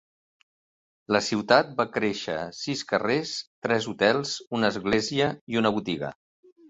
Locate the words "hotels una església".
3.93-5.29